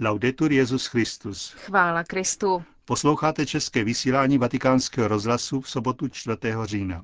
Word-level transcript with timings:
Laudetur 0.00 0.52
Jezus 0.52 0.86
Christus. 0.86 1.50
Chvála 1.50 2.04
Kristu. 2.04 2.62
Posloucháte 2.84 3.46
české 3.46 3.84
vysílání 3.84 4.38
Vatikánského 4.38 5.08
rozhlasu 5.08 5.60
v 5.60 5.70
sobotu 5.70 6.08
4. 6.08 6.36
října. 6.64 7.02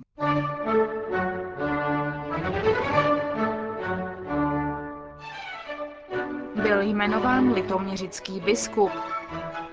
Byl 6.62 6.80
jmenován 6.80 7.52
litoměřický 7.52 8.40
biskup. 8.40 8.90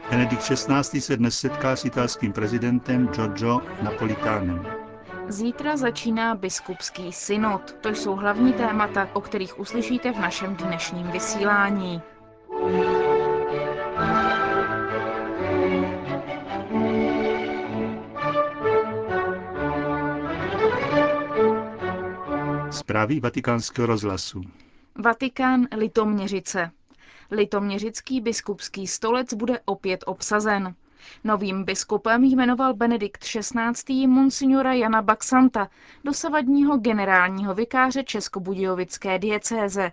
Benedikt 0.10 0.44
XVI. 0.44 1.02
se 1.02 1.18
dnes 1.18 1.40
setká 1.40 1.76
s 1.76 1.86
italským 1.86 2.34
prezidentem 2.34 3.08
Giorgio 3.08 3.62
Napolitánem. 3.82 4.68
Zítra 5.28 5.78
začíná 5.78 6.36
biskupský 6.36 7.14
synod. 7.14 7.76
To 7.82 7.90
jsou 7.90 8.16
hlavní 8.16 8.54
témata, 8.54 9.10
o 9.14 9.22
kterých 9.22 9.60
uslyšíte 9.60 10.12
v 10.12 10.20
našem 10.20 10.56
dnešním 10.56 11.08
vysílání. 11.08 12.02
Zprávy 23.02 23.20
vatikánského 23.20 23.86
rozhlasu. 23.86 24.42
Vatikán 24.96 25.68
Litoměřice. 25.78 26.72
Litoměřický 27.32 28.22
biskupský 28.22 28.88
stolec 28.88 29.34
bude 29.34 29.60
opět 29.66 30.04
obsazen. 30.08 30.76
Novým 31.24 31.64
biskupem 31.64 32.24
jmenoval 32.24 32.74
Benedikt 32.74 33.24
XVI. 33.24 34.08
monsignora 34.08 34.74
Jana 34.74 35.02
Baxanta, 35.02 35.70
dosavadního 36.04 36.78
generálního 36.78 37.54
vikáře 37.56 38.04
Českobudějovické 38.04 39.20
diecéze. 39.20 39.92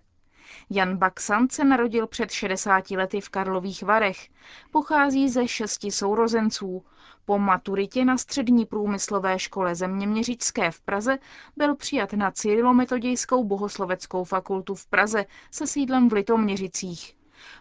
Jan 0.70 0.96
Baxant 0.96 1.52
se 1.52 1.64
narodil 1.64 2.06
před 2.06 2.30
60 2.30 2.90
lety 2.90 3.20
v 3.20 3.28
Karlových 3.28 3.82
Varech. 3.82 4.28
Pochází 4.70 5.28
ze 5.28 5.48
šesti 5.48 5.90
sourozenců. 5.90 6.84
Po 7.28 7.38
maturitě 7.38 8.04
na 8.04 8.18
střední 8.18 8.66
průmyslové 8.66 9.38
škole 9.38 9.74
zeměměřičské 9.74 10.70
v 10.70 10.80
Praze 10.80 11.18
byl 11.56 11.76
přijat 11.76 12.12
na 12.12 12.30
Cyrilometodějskou 12.30 13.44
bohosloveckou 13.44 14.24
fakultu 14.24 14.74
v 14.74 14.86
Praze 14.86 15.24
se 15.50 15.66
sídlem 15.66 16.08
v 16.08 16.12
Litoměřicích. 16.12 17.14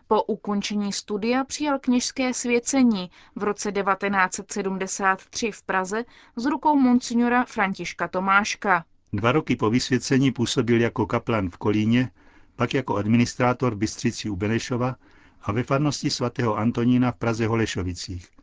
Po 0.08 0.24
ukončení 0.24 0.94
studia 0.94 1.44
přijal 1.44 1.80
kněžské 1.80 2.34
svěcení 2.34 3.10
v 3.36 3.44
roce 3.44 3.72
1973 3.72 5.52
v 5.52 5.64
Praze 5.64 6.04
z 6.36 6.46
rukou 6.46 6.76
monsignora 6.76 7.46
Františka 7.46 8.08
Tomáška. 8.08 8.86
Dva 9.14 9.32
roky 9.32 9.56
po 9.56 9.70
vysvěcení 9.70 10.32
působil 10.32 10.82
jako 10.82 11.06
kaplan 11.06 11.50
v 11.50 11.58
Kolíně, 11.58 12.12
pak 12.56 12.74
jako 12.74 12.96
administrátor 12.96 13.76
Bystřici 13.76 14.30
u 14.30 14.36
Benešova 14.36 14.96
a 15.42 15.52
ve 15.52 15.64
farnosti 15.64 16.10
svatého 16.10 16.58
Antonína 16.58 17.12
v 17.12 17.16
Praze 17.16 17.48
Holešovicích. 17.48 18.37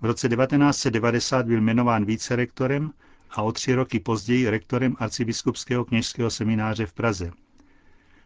V 0.00 0.04
roce 0.04 0.28
1990 0.28 1.46
byl 1.46 1.60
jmenován 1.60 2.04
vícerektorem 2.04 2.90
a 3.30 3.42
o 3.42 3.52
tři 3.52 3.74
roky 3.74 4.00
později 4.00 4.50
rektorem 4.50 4.96
arcibiskupského 4.98 5.84
kněžského 5.84 6.30
semináře 6.30 6.86
v 6.86 6.92
Praze. 6.92 7.32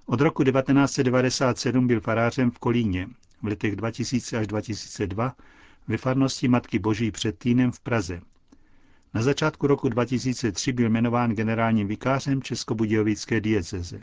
Od 0.06 0.20
roku 0.20 0.44
1997 0.44 1.86
byl 1.86 2.00
farářem 2.00 2.50
v 2.50 2.58
Kolíně, 2.58 3.08
v 3.42 3.46
letech 3.46 3.76
2000 3.76 4.38
až 4.38 4.46
2002 4.46 5.34
ve 5.88 5.96
farnosti 5.96 6.48
Matky 6.48 6.78
Boží 6.78 7.10
před 7.10 7.38
Týnem 7.38 7.72
v 7.72 7.80
Praze. 7.80 8.20
Na 9.14 9.22
začátku 9.22 9.66
roku 9.66 9.88
2003 9.88 10.72
byl 10.72 10.88
jmenován 10.88 11.32
generálním 11.32 11.88
vikářem 11.88 12.42
Českobudějovické 12.42 13.40
dieceze. 13.40 14.00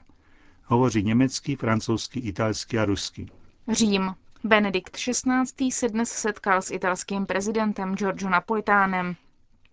Hovoří 0.64 1.04
německy, 1.04 1.56
francouzsky, 1.56 2.20
italsky 2.20 2.80
a 2.80 2.86
rusky. 2.86 3.28
Řím. 3.72 4.14
Benedikt 4.44 4.98
XVI. 4.98 5.72
se 5.72 5.90
dnes 5.90 6.12
setkal 6.12 6.62
s 6.62 6.72
italským 6.72 7.26
prezidentem 7.26 7.96
Giorgio 7.96 8.30
Napolitánem. 8.30 9.16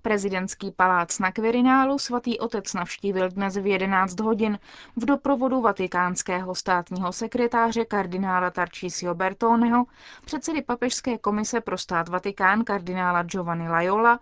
Prezidentský 0.03 0.71
palác 0.71 1.19
na 1.19 1.33
Quirinálu 1.33 1.99
svatý 1.99 2.39
otec 2.39 2.75
navštívil 2.75 3.29
dnes 3.31 3.57
v 3.57 3.67
11 3.67 4.21
hodin 4.21 4.59
v 4.97 5.05
doprovodu 5.05 5.61
vatikánského 5.61 6.55
státního 6.55 7.13
sekretáře 7.13 7.85
kardinála 7.85 8.51
Tarcisio 8.51 9.15
Bertoneho, 9.15 9.85
předsedy 10.25 10.63
Papežské 10.63 11.19
komise 11.19 11.61
pro 11.61 11.79
stát 11.79 12.09
Vatikán 12.09 12.65
kardinála 12.65 13.23
Giovanni 13.23 13.69
Lajola, 13.69 14.21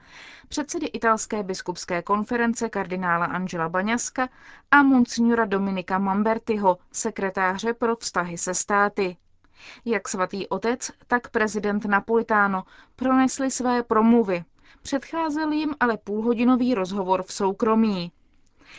předsedy 0.49 0.87
italské 0.87 1.43
biskupské 1.43 2.03
konference 2.03 2.69
kardinála 2.69 3.27
Angela 3.27 3.69
Baňaska 3.69 4.29
a 4.71 4.83
monsignora 4.83 5.45
Dominika 5.45 5.99
Mambertiho, 5.99 6.79
sekretáře 6.93 7.73
pro 7.75 7.97
vztahy 7.97 8.39
se 8.39 8.55
státy. 8.55 9.17
Jak 9.85 10.09
svatý 10.09 10.49
otec, 10.49 10.91
tak 11.07 11.31
prezident 11.31 11.85
Napolitáno 11.85 12.65
pronesli 12.97 13.51
své 13.51 13.83
promluvy, 13.83 14.45
Předcházel 14.83 15.53
jim 15.53 15.75
ale 15.81 15.97
půlhodinový 15.97 16.75
rozhovor 16.75 17.23
v 17.23 17.33
soukromí. 17.33 18.13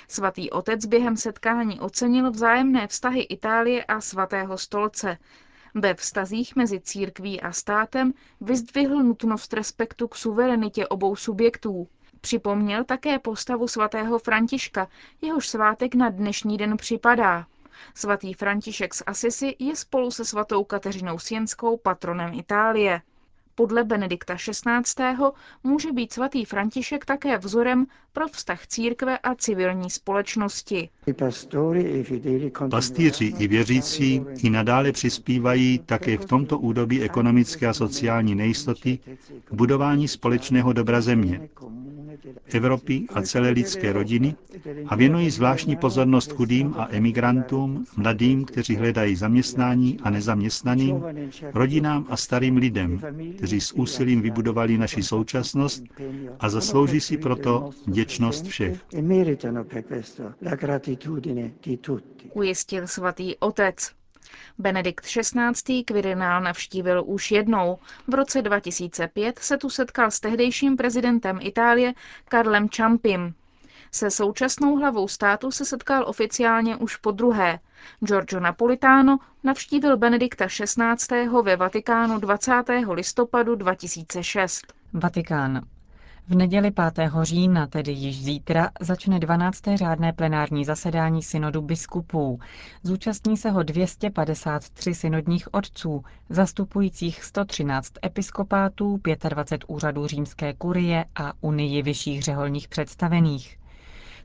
Svatý 0.08 0.52
otec 0.52 0.86
během 0.86 1.18
setkání 1.18 1.80
ocenil 1.80 2.32
vzájemné 2.32 2.88
vztahy 2.88 3.22
Itálie 3.22 3.84
a 3.84 4.02
svatého 4.02 4.58
stolce. 4.58 5.18
Ve 5.76 5.94
vztazích 5.94 6.56
mezi 6.56 6.80
církví 6.80 7.42
a 7.42 7.52
státem 7.52 8.14
vyzdvihl 8.42 9.04
nutnost 9.04 9.54
respektu 9.54 10.08
k 10.08 10.16
suverenitě 10.16 10.88
obou 10.88 11.16
subjektů. 11.16 11.88
Připomněl 12.22 12.84
také 12.84 13.20
postavu 13.20 13.68
svatého 13.68 14.20
Františka, 14.20 14.88
jehož 15.22 15.48
svátek 15.48 15.96
na 15.96 16.10
dnešní 16.10 16.58
den 16.58 16.78
připadá. 16.78 17.46
Svatý 17.96 18.34
František 18.34 18.94
z 18.94 19.04
Asisi 19.06 19.56
je 19.60 19.76
spolu 19.76 20.12
se 20.12 20.26
svatou 20.26 20.64
Kateřinou 20.64 21.20
Sienskou 21.20 21.78
patronem 21.78 22.34
Itálie. 22.34 23.02
Podle 23.56 23.84
Benedikta 23.84 24.36
XVI. 24.36 25.16
může 25.64 25.92
být 25.92 26.14
svatý 26.14 26.46
František 26.46 27.06
také 27.06 27.38
vzorem 27.38 27.86
pro 28.14 28.28
vztah 28.28 28.68
církve 28.68 29.18
a 29.18 29.36
civilní 29.36 29.90
společnosti. 29.90 30.90
Pastýři 32.70 33.26
i 33.26 33.48
věřící 33.48 34.26
i 34.44 34.50
nadále 34.50 34.92
přispívají 34.92 35.80
také 35.80 36.18
v 36.18 36.26
tomto 36.26 36.60
údobí 36.60 37.02
ekonomické 37.02 37.68
a 37.68 37.74
sociální 37.74 38.36
nejistoty 38.36 39.00
k 39.46 39.54
budování 39.54 40.08
společného 40.08 40.74
dobra 40.74 41.02
země, 41.02 41.50
Evropy 42.54 43.06
a 43.14 43.22
celé 43.22 43.50
lidské 43.50 43.94
rodiny 43.94 44.36
a 44.88 44.96
věnují 44.96 45.30
zvláštní 45.30 45.76
pozornost 45.76 46.32
chudým 46.32 46.74
a 46.78 46.88
emigrantům, 46.92 47.86
mladým, 47.98 48.46
kteří 48.46 48.76
hledají 48.76 49.16
zaměstnání 49.16 50.00
a 50.04 50.10
nezaměstnaným, 50.10 51.04
rodinám 51.54 52.06
a 52.10 52.18
starým 52.18 52.58
lidem, 52.58 53.02
kteří 53.38 53.62
s 53.62 53.72
úsilím 53.72 54.22
vybudovali 54.22 54.78
naši 54.78 55.04
současnost 55.04 55.84
a 56.40 56.50
zaslouží 56.50 57.02
si 57.02 57.18
proto 57.18 57.70
vděčnost 57.88 58.46
všech. 58.46 58.80
Ujistil 62.34 62.88
svatý 62.88 63.36
otec. 63.38 63.92
Benedikt 64.58 65.06
XVI. 65.06 65.84
Quirinál 65.84 66.42
navštívil 66.42 67.04
už 67.06 67.32
jednou. 67.32 67.78
V 68.08 68.14
roce 68.14 68.42
2005 68.42 69.40
se 69.40 69.58
tu 69.58 69.70
setkal 69.70 70.12
s 70.12 70.20
tehdejším 70.20 70.78
prezidentem 70.78 71.40
Itálie 71.42 71.94
Karlem 72.30 72.70
Čampim. 72.70 73.36
Se 73.92 74.12
současnou 74.12 74.76
hlavou 74.76 75.08
státu 75.08 75.52
se 75.52 75.66
setkal 75.66 76.04
oficiálně 76.08 76.76
už 76.76 76.96
po 76.96 77.12
druhé. 77.12 77.60
Giorgio 78.06 78.40
Napolitano 78.40 79.18
navštívil 79.44 79.98
Benedikta 79.98 80.48
XVI. 80.48 81.28
ve 81.44 81.56
Vatikánu 81.56 82.20
20. 82.20 82.52
listopadu 82.92 83.56
2006. 83.56 84.74
Vatikán. 84.94 85.62
V 86.28 86.36
neděli 86.36 86.72
5. 86.72 87.12
října, 87.22 87.68
tedy 87.68 87.92
již 87.92 88.24
zítra, 88.24 88.70
začne 88.82 89.20
12. 89.20 89.62
řádné 89.76 90.14
plenární 90.14 90.66
zasedání 90.66 91.24
synodu 91.24 91.62
biskupů. 91.62 92.40
Zúčastní 92.84 93.38
se 93.38 93.50
ho 93.50 93.64
253 93.64 94.94
synodních 94.96 95.54
otců, 95.54 96.04
zastupujících 96.30 97.24
113 97.24 97.94
episkopátů, 98.06 99.00
25 99.30 99.66
úřadů 99.68 100.08
římské 100.08 100.54
kurie 100.54 101.06
a 101.16 101.34
unii 101.42 101.82
vyšších 101.82 102.24
řeholních 102.24 102.68
představených. 102.68 103.58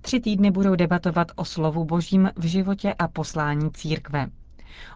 Tři 0.00 0.20
týdny 0.20 0.50
budou 0.50 0.74
debatovat 0.74 1.28
o 1.36 1.44
slovu 1.44 1.84
božím 1.84 2.30
v 2.36 2.44
životě 2.44 2.94
a 2.98 3.08
poslání 3.08 3.70
církve. 3.70 4.26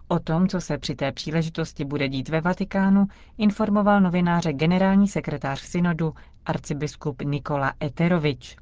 O 0.07 0.19
tom, 0.19 0.47
co 0.47 0.61
se 0.61 0.77
při 0.77 0.95
té 0.95 1.11
příležitosti 1.11 1.85
bude 1.85 2.09
dít 2.09 2.29
ve 2.29 2.41
Vatikánu, 2.41 3.07
informoval 3.37 4.01
novináře 4.01 4.53
generální 4.53 5.07
sekretář 5.07 5.61
synodu 5.61 6.13
arcibiskup 6.45 7.21
Nikola 7.21 7.73
Eterovič. 7.83 8.57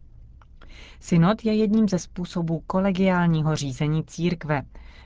Synod 0.99 1.45
je 1.45 1.53
jedním 1.55 1.89
ze 1.89 1.99
způsobů 1.99 2.63
kolegiálního 2.67 3.55
řízení 3.55 4.03
církve. 4.03 4.61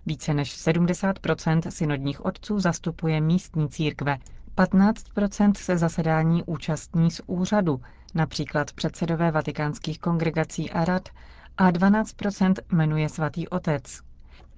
Více 0.06 0.34
než 0.34 0.58
70% 0.68 1.70
synodních 1.70 2.26
otců 2.26 2.60
zastupuje 2.60 3.22
místní 3.22 3.70
církve, 3.70 4.18
15% 4.58 5.52
se 5.56 5.78
zasedání 5.78 6.44
účastní 6.44 7.12
z 7.12 7.22
úřadu, 7.28 7.82
například 8.14 8.74
předsedové 8.74 9.32
vatikánských 9.32 10.00
kongregací 10.00 10.72
a 10.72 10.86
rad, 10.86 11.10
a 11.58 11.72
12% 11.72 12.54
jmenuje 12.72 13.10
svatý 13.10 13.48
otec. 13.48 14.00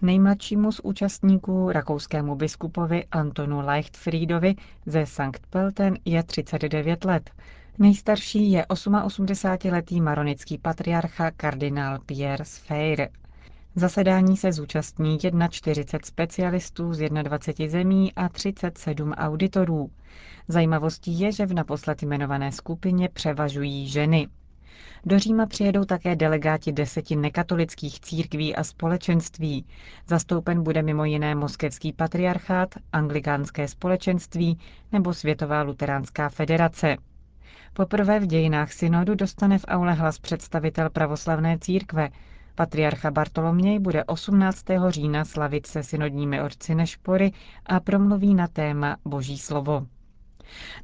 Nejmladšímu 0.02 0.72
z 0.72 0.80
účastníků, 0.84 1.72
rakouskému 1.72 2.36
biskupovi 2.36 3.06
Antonu 3.06 3.60
Leichtfriedovi 3.66 4.56
ze 4.86 5.06
Sankt 5.06 5.48
Pelten 5.48 5.98
je 6.06 6.24
39 6.24 7.06
let. 7.06 7.30
Nejstarší 7.80 8.52
je 8.52 8.64
88-letý 8.64 10.02
maronický 10.02 10.58
patriarcha 10.58 11.32
kardinál 11.32 12.00
Pierre 12.06 12.46
Sfeir. 12.46 13.10
Zasedání 13.76 14.38
se 14.38 14.52
zúčastní 14.52 15.18
41 15.50 16.00
specialistů 16.06 16.94
z 16.94 17.10
21 17.10 17.72
zemí 17.72 18.14
a 18.14 18.30
37 18.30 19.12
auditorů. 19.12 19.92
Zajímavostí 20.48 21.20
je, 21.20 21.32
že 21.32 21.46
v 21.46 21.54
naposled 21.54 22.04
jmenované 22.04 22.52
skupině 22.52 23.10
převažují 23.10 23.88
ženy. 23.88 24.28
Do 25.06 25.20
Říma 25.20 25.46
přijedou 25.46 25.86
také 25.86 26.16
delegáti 26.16 26.72
deseti 26.72 27.16
nekatolických 27.16 28.00
církví 28.00 28.56
a 28.56 28.64
společenství. 28.64 29.66
Zastoupen 30.08 30.64
bude 30.64 30.82
mimo 30.82 31.06
jiné 31.06 31.36
moskevský 31.36 31.94
patriarchát, 31.94 32.76
anglikánské 32.94 33.68
společenství 33.68 34.60
nebo 34.92 35.14
Světová 35.14 35.62
luteránská 35.62 36.30
federace. 36.30 36.98
Poprvé 37.78 38.20
v 38.20 38.28
dějinách 38.28 38.74
synodu 38.74 39.16
dostane 39.16 39.58
v 39.58 39.66
aule 39.68 39.94
hlas 39.94 40.20
představitel 40.20 40.90
pravoslavné 40.90 41.58
církve. 41.60 42.10
Patriarcha 42.56 43.12
Bartoloměj 43.12 43.80
bude 43.80 44.04
18. 44.04 44.66
října 44.90 45.26
slavit 45.26 45.68
se 45.68 45.84
synodními 45.84 46.42
otci 46.42 46.76
Nešpory 46.76 47.32
a 47.66 47.80
promluví 47.80 48.36
na 48.36 48.48
téma 48.48 48.98
Boží 49.06 49.38
slovo. 49.38 49.88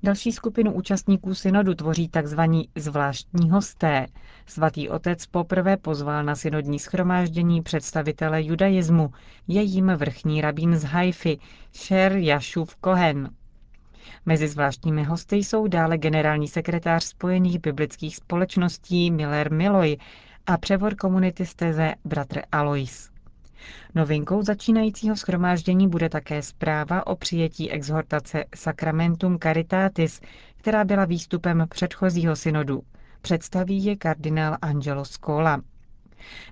Další 0.04 0.31
skupinu 0.31 0.74
účastníků 0.74 1.36
synodu 1.36 1.75
tvoří 1.75 2.10
tzv. 2.10 2.40
zvláštní 2.75 3.50
hosté. 3.50 4.07
Svatý 4.45 4.90
otec 4.90 5.25
poprvé 5.25 5.78
pozval 5.78 6.24
na 6.24 6.36
synodní 6.36 6.80
schromáždění 6.80 7.62
představitele 7.62 8.44
judaismu, 8.44 9.12
je 9.48 9.62
jim 9.62 9.88
vrchní 9.88 10.42
rabín 10.42 10.78
z 10.78 10.84
Haify, 10.84 11.38
Sher 11.74 12.16
Yashuv 12.16 12.75
Kohen. 12.75 13.30
Mezi 14.26 14.48
zvláštními 14.48 15.04
hosty 15.04 15.36
jsou 15.36 15.68
dále 15.68 15.98
generální 15.98 16.48
sekretář 16.48 17.04
Spojených 17.04 17.60
biblických 17.60 18.16
společností 18.16 19.12
Miller 19.12 19.52
Miloy 19.52 19.98
a 20.46 20.58
převor 20.58 20.96
komunity 20.96 21.46
steze 21.46 21.94
bratr 22.06 22.42
Alois. 22.52 23.10
Novinkou 23.96 24.42
začínajícího 24.42 25.16
schromáždění 25.16 25.88
bude 25.88 26.10
také 26.10 26.42
zpráva 26.42 27.08
o 27.08 27.16
přijetí 27.16 27.72
exhortace 27.72 28.46
Sacramentum 28.56 29.40
Caritatis, 29.40 30.22
která 30.58 30.84
byla 30.86 31.06
výstupem 31.06 31.66
předchozího 31.70 32.36
synodu. 32.36 32.84
Představí 33.22 33.86
je 33.86 33.96
kardinál 33.96 34.58
Angelo 34.62 35.06
Scola. 35.06 35.62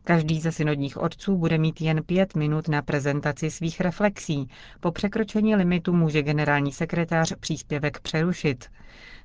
Každý 0.04 0.40
ze 0.40 0.52
synodních 0.52 0.98
otců 0.98 1.38
bude 1.38 1.58
mít 1.58 1.82
jen 1.82 2.04
pět 2.04 2.36
minut 2.36 2.68
na 2.68 2.82
prezentaci 2.82 3.52
svých 3.52 3.82
reflexí. 3.82 4.50
Po 4.80 4.92
překročení 4.92 5.56
limitu 5.56 5.94
může 5.94 6.22
generální 6.22 6.72
sekretář 6.72 7.34
příspěvek 7.40 8.00
přerušit. 8.00 8.66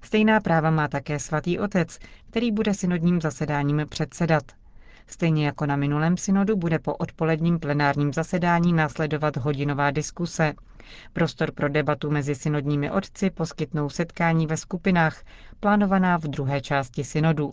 Stejná 0.02 0.40
práva 0.40 0.70
má 0.70 0.88
také 0.88 1.18
svatý 1.18 1.58
otec, 1.58 1.98
který 2.30 2.52
bude 2.52 2.74
synodním 2.74 3.20
zasedáním 3.20 3.86
předsedat. 3.88 4.42
Stejně 5.06 5.46
jako 5.46 5.66
na 5.66 5.76
minulém 5.76 6.16
synodu 6.16 6.56
bude 6.56 6.78
po 6.78 6.94
odpoledním 6.94 7.58
plenárním 7.58 8.12
zasedání 8.12 8.72
následovat 8.72 9.36
hodinová 9.36 9.90
diskuse. 9.90 10.54
Prostor 11.12 11.52
pro 11.52 11.68
debatu 11.68 12.10
mezi 12.10 12.34
synodními 12.34 12.90
otci 12.90 13.30
poskytnou 13.30 13.90
setkání 13.90 14.46
ve 14.46 14.56
skupinách, 14.56 15.24
plánovaná 15.60 16.16
v 16.16 16.22
druhé 16.22 16.60
části 16.60 17.04
synodu. 17.04 17.52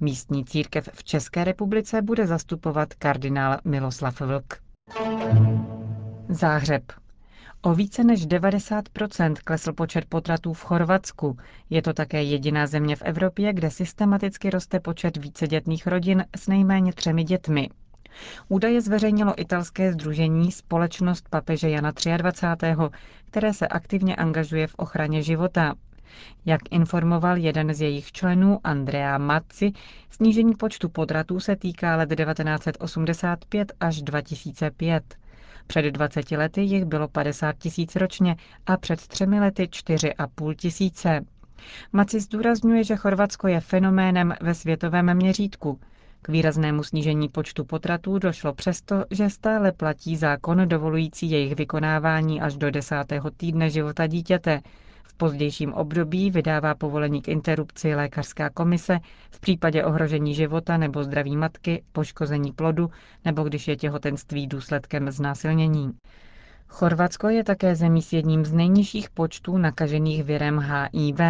Místní 0.00 0.44
církev 0.44 0.88
v 0.92 1.04
České 1.04 1.44
republice 1.44 2.02
bude 2.02 2.26
zastupovat 2.26 2.94
kardinál 2.94 3.58
Miloslav 3.64 4.20
Vlk. 4.20 4.54
Záhřeb. 6.28 6.82
O 7.62 7.74
více 7.74 8.04
než 8.04 8.26
90% 8.26 9.34
klesl 9.44 9.72
počet 9.72 10.04
potratů 10.04 10.52
v 10.52 10.62
Chorvatsku. 10.62 11.36
Je 11.70 11.82
to 11.82 11.92
také 11.92 12.22
jediná 12.22 12.66
země 12.66 12.96
v 12.96 13.02
Evropě, 13.02 13.52
kde 13.52 13.70
systematicky 13.70 14.50
roste 14.50 14.80
počet 14.80 15.16
vícedětných 15.16 15.86
rodin 15.86 16.24
s 16.36 16.46
nejméně 16.48 16.92
třemi 16.92 17.24
dětmi. 17.24 17.68
Údaje 18.48 18.80
zveřejnilo 18.80 19.40
italské 19.40 19.92
združení 19.92 20.52
Společnost 20.52 21.28
papeže 21.28 21.70
Jana 21.70 21.92
23., 22.16 22.66
které 23.26 23.52
se 23.52 23.68
aktivně 23.68 24.16
angažuje 24.16 24.66
v 24.66 24.74
ochraně 24.74 25.22
života. 25.22 25.74
Jak 26.46 26.60
informoval 26.70 27.36
jeden 27.36 27.74
z 27.74 27.80
jejich 27.80 28.12
členů, 28.12 28.60
Andrea 28.64 29.18
Mazzi, 29.18 29.72
snížení 30.10 30.54
počtu 30.54 30.88
potratů 30.88 31.40
se 31.40 31.56
týká 31.56 31.96
let 31.96 32.08
1985 32.16 33.72
až 33.80 34.02
2005. 34.02 35.16
Před 35.66 35.82
20 35.84 36.30
lety 36.30 36.60
jich 36.60 36.84
bylo 36.84 37.08
50 37.08 37.58
tisíc 37.58 37.96
ročně 37.96 38.36
a 38.66 38.76
před 38.76 39.06
třemi 39.06 39.40
lety 39.40 39.62
4,5 39.64 40.54
tisíce. 40.54 41.20
Maci 41.92 42.20
zdůrazňuje, 42.20 42.84
že 42.84 42.96
Chorvatsko 42.96 43.48
je 43.48 43.60
fenoménem 43.60 44.34
ve 44.40 44.54
světovém 44.54 45.14
měřítku. 45.16 45.80
K 46.22 46.28
výraznému 46.28 46.82
snížení 46.82 47.28
počtu 47.28 47.64
potratů 47.64 48.18
došlo 48.18 48.52
přesto, 48.54 49.04
že 49.10 49.30
stále 49.30 49.72
platí 49.72 50.16
zákon 50.16 50.68
dovolující 50.68 51.30
jejich 51.30 51.54
vykonávání 51.54 52.40
až 52.40 52.56
do 52.56 52.70
desátého 52.70 53.30
týdne 53.30 53.70
života 53.70 54.06
dítěte, 54.06 54.60
pozdějším 55.16 55.72
období 55.72 56.30
vydává 56.30 56.74
povolení 56.74 57.22
k 57.22 57.28
interrupci 57.28 57.94
lékařská 57.94 58.50
komise 58.50 58.98
v 59.30 59.40
případě 59.40 59.84
ohrožení 59.84 60.34
života 60.34 60.76
nebo 60.76 61.04
zdraví 61.04 61.36
matky, 61.36 61.82
poškození 61.92 62.52
plodu 62.52 62.90
nebo 63.24 63.42
když 63.42 63.68
je 63.68 63.76
těhotenství 63.76 64.46
důsledkem 64.46 65.10
znásilnění. 65.10 65.92
Chorvatsko 66.68 67.28
je 67.28 67.44
také 67.44 67.74
zemí 67.76 68.02
s 68.02 68.12
jedním 68.12 68.44
z 68.44 68.52
nejnižších 68.52 69.10
počtů 69.10 69.58
nakažených 69.58 70.24
virem 70.24 70.58
HIV. 70.58 71.20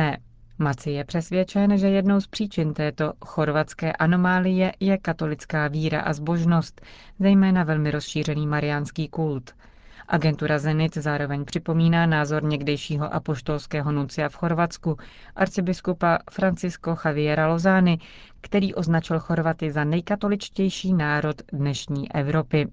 Maci 0.58 0.90
je 0.90 1.04
přesvědčen, 1.04 1.78
že 1.78 1.88
jednou 1.88 2.20
z 2.20 2.26
příčin 2.26 2.74
této 2.74 3.12
chorvatské 3.26 3.92
anomálie 3.92 4.72
je 4.80 4.98
katolická 4.98 5.68
víra 5.68 6.00
a 6.00 6.12
zbožnost, 6.12 6.80
zejména 7.18 7.64
velmi 7.64 7.90
rozšířený 7.90 8.46
mariánský 8.46 9.08
kult– 9.08 9.50
Agentura 10.08 10.58
Zenit 10.58 10.94
zároveň 10.94 11.44
připomíná 11.44 12.06
názor 12.06 12.44
někdejšího 12.44 13.14
apoštolského 13.14 13.92
nuncia 13.92 14.28
v 14.28 14.34
Chorvatsku, 14.34 14.96
arcibiskupa 15.36 16.18
Francisco 16.30 16.96
Javiera 17.04 17.46
Lozány, 17.48 17.98
který 18.40 18.74
označil 18.74 19.18
Chorvaty 19.18 19.72
za 19.72 19.84
nejkatoličtější 19.84 20.94
národ 20.94 21.42
dnešní 21.52 22.12
Evropy. 22.12 22.68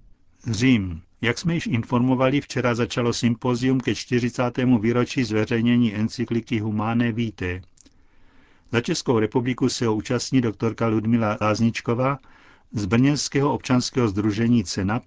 Řím. 0.52 1.02
Jak 1.22 1.38
jsme 1.38 1.54
již 1.54 1.68
informovali, 1.68 2.42
včera 2.42 2.76
začalo 2.76 3.14
sympozium 3.14 3.80
ke 3.80 3.96
40. 3.96 4.58
výročí 4.82 5.24
zveřejnění 5.24 5.96
encykliky 5.96 6.60
Humane 6.60 7.12
Vitae. 7.12 7.62
Za 8.72 8.82
Českou 8.82 9.20
republiku 9.20 9.70
se 9.70 9.86
ho 9.86 9.96
účastní 9.96 10.42
doktorka 10.42 10.88
Ludmila 10.88 11.38
Lázničková 11.42 12.20
z 12.74 12.86
Brněnského 12.86 13.54
občanského 13.54 14.08
združení 14.08 14.64
CENAP, 14.64 15.04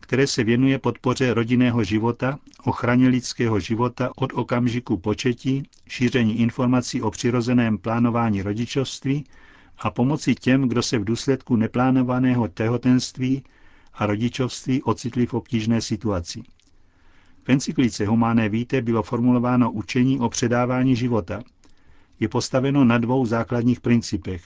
které 0.00 0.26
se 0.26 0.44
věnuje 0.44 0.78
podpoře 0.78 1.34
rodinného 1.34 1.84
života, 1.84 2.38
ochraně 2.64 3.08
lidského 3.08 3.60
života 3.60 4.10
od 4.16 4.32
okamžiku 4.34 4.96
početí, 4.96 5.62
šíření 5.88 6.40
informací 6.40 7.02
o 7.02 7.10
přirozeném 7.10 7.78
plánování 7.78 8.42
rodičovství 8.42 9.24
a 9.78 9.90
pomoci 9.90 10.34
těm, 10.34 10.68
kdo 10.68 10.82
se 10.82 10.98
v 10.98 11.04
důsledku 11.04 11.56
neplánovaného 11.56 12.48
tehotenství 12.48 13.44
a 13.94 14.06
rodičovství 14.06 14.82
ocitli 14.82 15.26
v 15.26 15.34
obtížné 15.34 15.80
situaci. 15.80 16.42
V 17.44 17.48
encyklice 17.48 18.06
Humane 18.06 18.48
Víte 18.48 18.82
bylo 18.82 19.02
formulováno 19.02 19.70
učení 19.70 20.20
o 20.20 20.28
předávání 20.28 20.96
života. 20.96 21.40
Je 22.20 22.28
postaveno 22.28 22.84
na 22.84 22.98
dvou 22.98 23.26
základních 23.26 23.80
principech. 23.80 24.44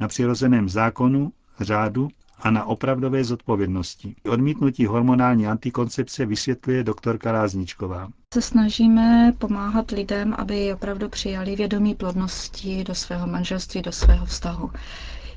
Na 0.00 0.08
přirozeném 0.08 0.68
zákonu, 0.68 1.32
řádu 1.60 2.08
a 2.38 2.50
na 2.50 2.64
opravdové 2.64 3.24
zodpovědnosti. 3.24 4.14
Odmítnutí 4.28 4.86
hormonální 4.86 5.46
antikoncepce 5.46 6.26
vysvětluje 6.26 6.84
doktorka 6.84 7.32
Lázničková. 7.32 8.08
Se 8.34 8.42
snažíme 8.42 9.32
pomáhat 9.38 9.90
lidem, 9.90 10.34
aby 10.38 10.72
opravdu 10.74 11.08
přijali 11.08 11.56
vědomí 11.56 11.94
plodnosti 11.94 12.84
do 12.84 12.94
svého 12.94 13.26
manželství, 13.26 13.82
do 13.82 13.92
svého 13.92 14.26
vztahu. 14.26 14.70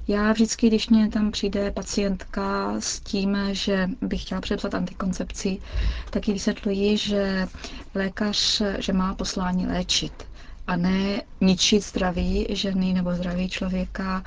Já 0.08 0.32
vždycky, 0.34 0.68
když 0.68 0.90
mě 0.90 1.10
tam 1.10 1.32
přijde 1.32 1.72
pacientka 1.72 2.74
s 2.80 3.00
tím, 3.00 3.38
že 3.52 3.90
bych 4.02 4.22
chtěla 4.22 4.42
přepsat 4.42 4.74
antikoncepci, 4.76 5.58
tak 6.10 6.28
ji 6.28 6.34
vysvětluji, 6.34 6.98
že 6.98 7.48
lékař, 7.96 8.62
že 8.80 8.94
má 8.94 9.16
poslání 9.16 9.68
léčit 9.68 10.28
a 10.68 10.76
ne 10.76 11.22
ničit 11.42 11.84
zdraví 11.84 12.48
ženy 12.50 12.94
nebo 12.94 13.14
zdraví 13.14 13.50
člověka 13.50 14.24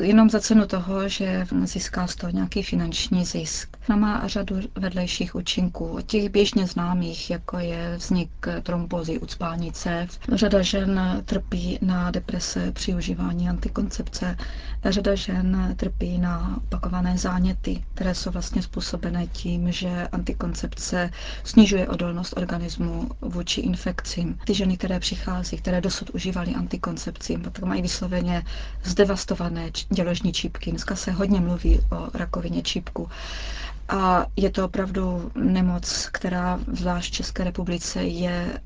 jenom 0.00 0.30
za 0.30 0.40
cenu 0.40 0.66
toho, 0.66 1.08
že 1.08 1.46
získá 1.64 2.06
z 2.06 2.16
toho 2.16 2.30
nějaký 2.30 2.62
finanční 2.62 3.24
zisk. 3.24 3.76
No 3.88 3.96
má 3.96 4.28
řadu 4.28 4.56
vedlejších 4.74 5.34
účinků, 5.34 5.98
těch 6.06 6.28
běžně 6.28 6.66
známých, 6.66 7.30
jako 7.30 7.58
je 7.58 7.94
vznik 7.96 8.30
trombozy, 8.62 9.18
ucpání 9.18 9.72
cév. 9.72 10.18
Řada 10.32 10.62
žen 10.62 11.22
trpí 11.24 11.78
na 11.82 12.10
deprese 12.10 12.72
při 12.72 12.94
užívání 12.94 13.48
antikoncepce. 13.48 14.36
Řada 14.84 15.14
žen 15.14 15.74
trpí 15.76 16.18
na 16.18 16.54
opakované 16.56 17.18
záněty, 17.18 17.84
které 17.94 18.14
jsou 18.14 18.30
vlastně 18.30 18.62
způsobené 18.62 19.26
tím, 19.26 19.72
že 19.72 20.08
antikoncepce 20.12 21.10
snižuje 21.44 21.88
odolnost 21.88 22.34
organismu 22.36 23.08
vůči 23.20 23.60
infekcím. 23.60 24.38
Ty 24.44 24.54
ženy, 24.54 24.76
které 24.76 25.00
přichází, 25.00 25.56
které 25.56 25.80
dosud 25.80 26.10
užívaly 26.10 26.54
antikoncepci, 26.54 27.38
tak 27.38 27.62
mají 27.62 27.82
vysloveně 27.82 28.42
zdevastované 28.84 29.70
děložní 29.90 30.32
čípky. 30.32 30.70
Dneska 30.70 30.96
se 30.96 31.10
hodně 31.12 31.40
mluví 31.40 31.80
o 31.92 32.08
rakovině 32.18 32.62
čípku. 32.62 33.08
A 33.88 34.26
je 34.36 34.50
to 34.50 34.64
opravdu 34.64 35.30
nemoc, 35.34 36.08
která 36.12 36.58
zvlášť 36.72 37.12
v 37.12 37.16
České 37.16 37.44
republice 37.44 38.02
je 38.02 38.60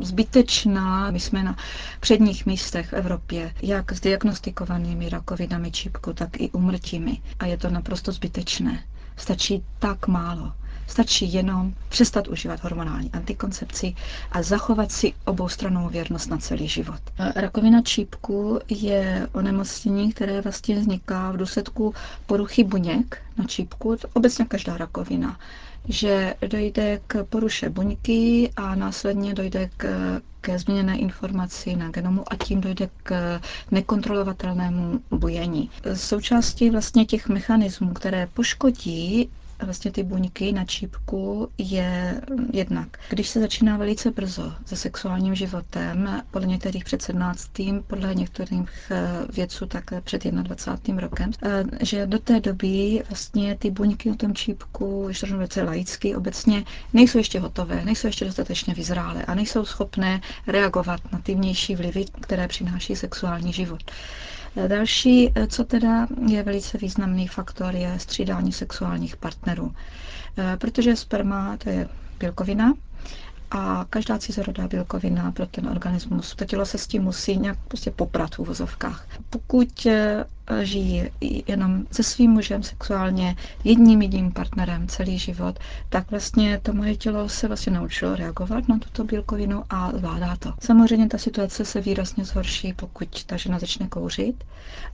zbytečná. 0.00 1.10
My 1.10 1.20
jsme 1.20 1.42
na 1.42 1.56
předních 2.00 2.46
místech 2.46 2.88
v 2.88 2.92
Evropě, 2.92 3.54
jak 3.62 3.92
s 3.92 4.00
diagnostikovanými 4.00 5.08
rakovinami 5.08 5.70
čípku, 5.72 6.12
tak 6.12 6.40
i 6.40 6.50
umrtími. 6.50 7.18
A 7.38 7.46
je 7.46 7.56
to 7.58 7.70
naprosto 7.70 8.12
zbytečné. 8.12 8.82
Stačí 9.16 9.64
tak 9.78 10.06
málo. 10.08 10.52
Stačí 10.86 11.32
jenom 11.32 11.74
přestat 11.88 12.28
užívat 12.28 12.62
hormonální 12.62 13.10
antikoncepci 13.12 13.94
a 14.32 14.42
zachovat 14.42 14.92
si 14.92 15.12
oboustrannou 15.24 15.88
věrnost 15.88 16.30
na 16.30 16.38
celý 16.38 16.68
život. 16.68 17.00
Rakovina 17.36 17.82
čípku 17.82 18.58
je 18.68 19.28
onemocnění, 19.32 20.12
které 20.12 20.40
vlastně 20.40 20.76
vzniká 20.78 21.30
v 21.32 21.36
důsledku 21.36 21.94
poruchy 22.26 22.64
buněk 22.64 23.22
na 23.36 23.44
čípku, 23.44 23.96
obecně 24.14 24.44
každá 24.44 24.76
rakovina 24.76 25.38
že 25.88 26.34
dojde 26.48 27.00
k 27.06 27.24
poruše 27.24 27.70
buňky 27.70 28.50
a 28.56 28.74
následně 28.74 29.34
dojde 29.34 29.70
k, 29.76 29.86
ke 30.40 30.58
změněné 30.58 30.98
informaci 30.98 31.76
na 31.76 31.88
genomu 31.90 32.24
a 32.32 32.36
tím 32.36 32.60
dojde 32.60 32.88
k 33.02 33.40
nekontrolovatelnému 33.70 35.00
bujení. 35.10 35.70
Součástí 35.94 36.70
vlastně 36.70 37.04
těch 37.04 37.28
mechanismů, 37.28 37.92
které 37.94 38.26
poškodí 38.34 39.28
vlastně 39.62 39.90
ty 39.90 40.02
buňky 40.02 40.52
na 40.52 40.64
čípku 40.64 41.48
je 41.58 42.20
jednak, 42.52 42.98
když 43.08 43.28
se 43.28 43.40
začíná 43.40 43.76
velice 43.76 44.10
brzo 44.10 44.52
se 44.66 44.76
sexuálním 44.76 45.34
životem, 45.34 46.22
podle 46.30 46.48
některých 46.48 46.84
před 46.84 47.02
17. 47.02 47.50
podle 47.86 48.14
některých 48.14 48.90
eh, 48.90 49.32
vědců 49.32 49.66
také 49.66 50.00
před 50.00 50.24
21. 50.24 51.00
rokem, 51.00 51.30
eh, 51.42 51.64
že 51.80 52.06
do 52.06 52.18
té 52.18 52.40
doby 52.40 53.02
vlastně 53.10 53.56
ty 53.56 53.70
buňky 53.70 54.08
na 54.10 54.16
tom 54.16 54.34
čípku, 54.34 55.06
když 55.06 55.20
to 55.20 55.26
velice 55.26 55.62
laicky, 55.62 56.14
obecně 56.16 56.64
nejsou 56.92 57.18
ještě 57.18 57.40
hotové, 57.40 57.84
nejsou 57.84 58.06
ještě 58.06 58.24
dostatečně 58.24 58.74
vyzrálé 58.74 59.24
a 59.24 59.34
nejsou 59.34 59.64
schopné 59.64 60.20
reagovat 60.46 61.00
na 61.12 61.18
ty 61.18 61.34
vnější 61.34 61.76
vlivy, 61.76 62.04
které 62.20 62.48
přináší 62.48 62.96
sexuální 62.96 63.52
život. 63.52 63.82
Další, 64.68 65.32
co 65.48 65.64
teda 65.64 66.06
je 66.28 66.42
velice 66.42 66.78
významný 66.78 67.28
faktor, 67.28 67.74
je 67.74 67.98
střídání 67.98 68.52
sexuálních 68.52 69.16
partnerů. 69.16 69.72
Eh, 70.38 70.56
protože 70.56 70.96
sperma 70.96 71.56
to 71.56 71.70
je 71.70 71.88
bílkovina 72.20 72.72
a 73.56 73.86
každá 73.90 74.18
cizorodá 74.18 74.68
bílkovina 74.68 75.32
pro 75.32 75.46
ten 75.46 75.68
organismus, 75.68 76.34
to 76.34 76.44
tělo 76.44 76.66
se 76.66 76.78
s 76.78 76.86
tím 76.86 77.02
musí 77.02 77.36
nějak 77.36 77.58
prostě 77.68 77.90
poprat 77.90 78.34
v 78.34 78.38
uvozovkách. 78.38 79.06
Pokud 79.30 79.86
eh, 79.86 80.24
žijí 80.62 81.10
jenom 81.46 81.84
se 81.92 82.02
svým 82.02 82.30
mužem 82.30 82.62
sexuálně, 82.62 83.36
jedním 83.64 84.02
jedním 84.02 84.32
partnerem 84.32 84.88
celý 84.88 85.18
život, 85.18 85.58
tak 85.88 86.10
vlastně 86.10 86.60
to 86.62 86.72
moje 86.72 86.96
tělo 86.96 87.28
se 87.28 87.48
vlastně 87.48 87.72
naučilo 87.72 88.16
reagovat 88.16 88.68
na 88.68 88.78
tuto 88.78 89.04
bílkovinu 89.04 89.64
a 89.70 89.92
zvládá 89.94 90.36
to. 90.36 90.52
Samozřejmě 90.60 91.08
ta 91.08 91.18
situace 91.18 91.64
se 91.64 91.80
výrazně 91.80 92.24
zhorší, 92.24 92.72
pokud 92.72 93.24
ta 93.24 93.36
žena 93.36 93.58
začne 93.58 93.88
kouřit, 93.88 94.44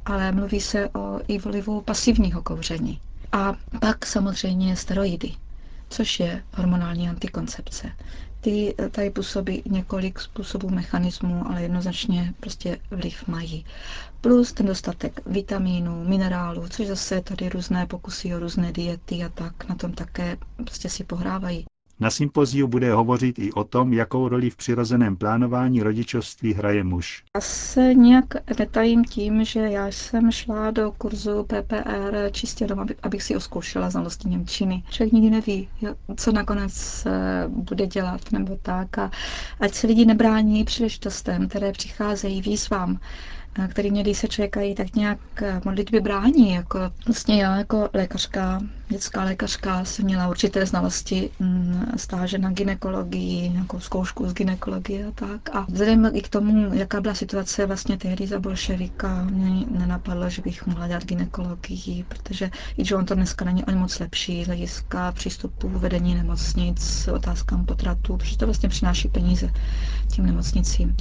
ale 0.06 0.32
mluví 0.32 0.60
se 0.60 0.88
o 0.88 1.20
i 1.28 1.38
vlivu 1.38 1.80
pasivního 1.80 2.42
kouření. 2.42 3.00
A 3.32 3.54
pak 3.80 4.06
samozřejmě 4.06 4.76
steroidy 4.76 5.32
což 5.90 6.20
je 6.20 6.42
hormonální 6.54 7.08
antikoncepce. 7.08 7.92
Ty 8.40 8.75
tady 8.90 9.11
působí 9.11 9.62
několik 9.66 10.20
způsobů 10.20 10.70
mechanismů, 10.70 11.44
ale 11.49 11.62
jednoznačně 11.62 12.35
prostě 12.40 12.78
vliv 12.90 13.28
mají. 13.28 13.66
Plus 14.20 14.52
ten 14.52 14.66
dostatek 14.66 15.20
vitamínů, 15.26 16.04
minerálů, 16.04 16.68
což 16.68 16.87
zase 16.87 17.20
tady 17.20 17.49
různé 17.49 17.87
pokusy 17.87 18.35
o 18.35 18.38
různé 18.38 18.73
diety 18.73 19.25
a 19.25 19.28
tak 19.28 19.68
na 19.68 19.75
tom 19.75 19.92
také 19.92 20.37
prostě 20.56 20.88
si 20.90 21.04
pohrávají. 21.04 21.64
Na 22.00 22.11
sympoziu 22.11 22.69
bude 22.69 22.92
hovořit 22.92 23.38
i 23.38 23.52
o 23.52 23.64
tom, 23.64 23.92
jakou 23.92 24.28
roli 24.28 24.50
v 24.50 24.57
přirozeném 24.57 25.16
plánování 25.16 25.83
rodičovství 25.83 26.52
hraje 26.54 26.85
muž. 26.85 27.25
Já 27.35 27.40
se 27.40 27.95
nějak 27.95 28.25
netajím 28.59 29.04
tím, 29.04 29.45
že 29.45 29.61
já 29.61 29.87
jsem 29.87 30.30
šla 30.30 30.71
do 30.71 30.92
kurzu 30.92 31.45
PPR 31.45 32.30
čistě 32.33 32.66
doma, 32.66 32.87
abych 33.02 33.23
si 33.23 33.37
oskoušela 33.37 33.90
znalosti 33.90 34.28
Němčiny. 34.28 34.83
Člověk 34.90 35.12
nikdy 35.12 35.30
neví, 35.30 35.69
co 36.16 36.33
nakonec 36.33 37.07
eh, 37.07 37.45
bude 37.49 37.87
dělat 37.87 38.33
nebo 38.33 38.59
tak. 38.62 38.99
A 38.99 39.11
ať 39.61 39.75
se 39.75 39.87
lidi 39.87 40.04
nebrání 40.04 40.64
příležitostem, 40.64 41.49
které 41.49 41.73
přicházejí 41.73 42.42
výzvám, 42.42 42.99
který 43.69 43.90
mě, 43.90 44.02
když 44.02 44.19
se 44.19 44.28
čekají, 44.28 44.75
tak 44.75 44.95
nějak 44.95 45.19
eh, 45.42 45.61
modlitby 45.64 46.00
brání. 46.00 46.52
Jako, 46.52 46.78
vlastně 47.07 47.42
já 47.42 47.57
jako 47.57 47.88
lékařka, 47.95 48.61
dětská 48.88 49.25
lékařka 49.25 49.85
jsem 49.85 50.04
měla 50.04 50.28
určité 50.28 50.66
znalosti 50.66 51.30
mm, 51.38 51.92
stáže 51.97 52.38
na 52.38 52.50
ginekologii, 52.50 53.50
nějakou 53.50 53.80
zkoušku 53.80 54.28
z 54.28 54.35
ginekologie 54.35 55.07
a 55.07 55.11
tak. 55.11 55.57
A 55.57 55.66
vzhledem 55.69 56.11
i 56.14 56.23
k 56.23 56.28
tomu, 56.28 56.75
jaká 56.75 57.00
byla 57.00 57.14
situace 57.14 57.66
vlastně 57.66 57.97
tehdy 57.97 58.26
za 58.26 58.40
bolševika, 58.40 59.25
mě 59.25 59.66
nenapadlo, 59.71 60.30
že 60.30 60.42
bych 60.42 60.66
mohla 60.66 60.88
dělat 60.88 61.04
ginekologii, 61.04 62.04
protože 62.09 62.50
i 62.78 62.85
že 62.85 62.97
on 62.97 63.07
to 63.07 63.14
dneska 63.14 63.45
není 63.45 63.64
ani 63.64 63.76
moc 63.76 63.99
lepší 63.99 64.45
z 64.45 64.47
hlediska 64.47 65.12
přístupu 65.12 65.69
vedení 65.69 66.14
nemocnic, 66.14 67.09
otázkám 67.12 67.66
potratů, 67.66 68.16
protože 68.16 68.38
to 68.38 68.47
vlastně 68.47 68.69
přináší 68.69 69.09
peníze 69.09 69.50
těm 70.09 70.26
nemocnicím 70.26 70.97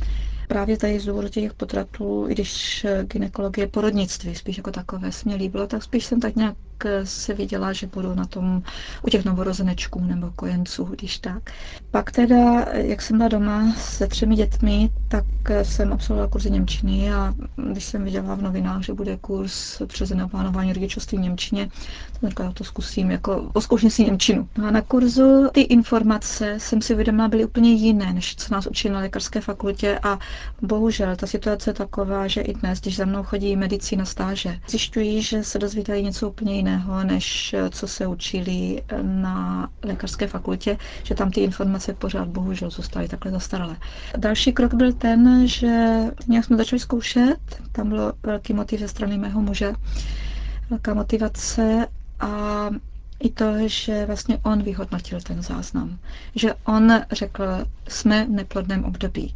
právě 0.50 0.77
tady 0.77 1.00
z 1.00 1.29
těch 1.29 1.53
potratů, 1.53 2.25
i 2.29 2.34
když 2.34 2.86
gynekologie 3.03 3.68
porodnictví 3.68 4.36
spíš 4.36 4.58
jako 4.58 4.72
takové 4.72 5.12
se 5.12 5.22
mě 5.25 5.36
líbilo, 5.36 5.68
tak 5.68 5.84
spíš 5.84 6.06
jsem 6.06 6.20
tak 6.20 6.36
nějak 6.36 6.58
se 7.03 7.33
viděla, 7.33 7.74
že 7.74 7.88
budu 7.88 8.15
na 8.15 8.25
tom 8.25 8.62
u 9.01 9.09
těch 9.09 9.25
novorozenečků 9.25 10.00
nebo 10.00 10.31
kojenců, 10.36 10.83
když 10.83 11.17
tak. 11.17 11.51
Pak 11.91 12.12
teda, 12.12 12.65
jak 12.74 13.01
jsem 13.01 13.17
byla 13.17 13.29
doma 13.29 13.74
se 13.77 14.07
třemi 14.07 14.36
dětmi, 14.36 14.89
tak 15.07 15.25
jsem 15.63 15.93
absolvovala 15.93 16.29
kurzy 16.29 16.51
Němčiny 16.51 17.13
a 17.13 17.33
když 17.71 17.83
jsem 17.83 18.03
viděla 18.03 18.36
v 18.36 18.41
novinách, 18.41 18.83
že 18.83 18.93
bude 18.93 19.17
kurz 19.17 19.81
přirozeného 19.88 20.29
plánování 20.29 20.74
rodičovství 20.74 21.17
v 21.17 21.21
Němčině, 21.21 21.69
tak 22.21 22.29
říkala, 22.29 22.51
to 22.51 22.63
zkusím, 22.63 23.12
jako 23.12 23.50
oskouším 23.53 23.89
si 23.89 24.03
Němčinu. 24.05 24.48
No 24.57 24.67
a 24.67 24.71
na 24.71 24.81
kurzu 24.81 25.48
ty 25.53 25.62
informace 25.62 26.55
jsem 26.57 26.81
si 26.81 26.93
uvědomila, 26.93 27.27
byly 27.27 27.45
úplně 27.45 27.71
jiné, 27.71 28.13
než 28.13 28.36
co 28.36 28.53
nás 28.53 28.67
učí 28.67 28.89
na 28.89 29.00
lékařské 29.00 29.41
fakultě 29.41 30.00
a 30.03 30.19
bohužel 30.62 31.15
ta 31.15 31.27
situace 31.27 31.69
je 31.69 31.74
taková, 31.74 32.27
že 32.27 32.41
i 32.41 32.53
dnes, 32.53 32.81
když 32.81 32.95
za 32.95 33.05
mnou 33.05 33.24
chodí 33.24 33.55
medici 33.55 33.95
na 33.95 34.05
stáže, 34.05 34.59
zjišťují, 34.69 35.21
že 35.21 35.43
se 35.43 35.59
dozvídají 35.59 36.03
něco 36.03 36.29
úplně 36.29 36.55
jiného 36.55 36.68
jiného, 36.69 37.03
než 37.03 37.55
co 37.69 37.88
se 37.88 38.07
učili 38.07 38.81
na 39.01 39.69
lékařské 39.83 40.27
fakultě, 40.27 40.77
že 41.03 41.15
tam 41.15 41.31
ty 41.31 41.41
informace 41.41 41.93
pořád 41.93 42.27
bohužel 42.27 42.69
zůstaly 42.69 43.07
takhle 43.07 43.31
zastaralé. 43.31 43.77
Další 44.17 44.53
krok 44.53 44.73
byl 44.73 44.93
ten, 44.93 45.47
že 45.47 45.95
nějak 46.27 46.45
jsme 46.45 46.57
začali 46.57 46.79
zkoušet, 46.79 47.38
tam 47.71 47.89
byl 47.89 48.13
velký 48.23 48.53
motiv 48.53 48.79
ze 48.79 48.88
strany 48.88 49.17
mého 49.17 49.41
muže, 49.41 49.73
velká 50.69 50.93
motivace 50.93 51.88
a 52.19 52.29
i 53.19 53.29
to, 53.29 53.45
že 53.65 54.05
vlastně 54.05 54.38
on 54.43 54.63
vyhodnotil 54.63 55.21
ten 55.21 55.41
záznam. 55.41 55.97
Že 56.35 56.53
on 56.65 56.93
řekl, 57.11 57.43
jsme 57.88 58.25
v 58.25 58.29
neplodném 58.29 58.85
období. 58.85 59.35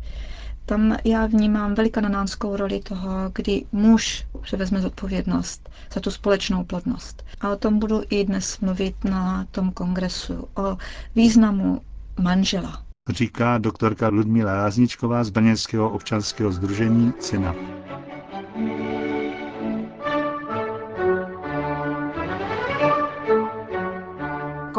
Tam 0.66 0.98
já 1.06 1.26
vnímám 1.26 1.74
velikananánskou 1.74 2.56
roli 2.56 2.80
toho, 2.80 3.10
kdy 3.36 3.66
muž 3.72 4.26
převezme 4.42 4.82
zodpovědnost 4.82 5.70
za 5.94 6.00
tu 6.02 6.12
společnou 6.12 6.64
plodnost. 6.64 7.26
A 7.42 7.50
o 7.50 7.56
tom 7.56 7.80
budu 7.80 8.02
i 8.10 8.24
dnes 8.24 8.60
mluvit 8.60 9.04
na 9.04 9.46
tom 9.52 9.72
kongresu, 9.72 10.48
o 10.56 10.78
významu 11.16 11.82
manžela. 12.22 12.84
Říká 13.10 13.58
doktorka 13.58 14.08
Ludmila 14.08 14.54
Lázničková 14.54 15.24
z 15.24 15.30
Brněnského 15.30 15.90
občanského 15.90 16.52
združení 16.52 17.14
CINA. 17.20 17.56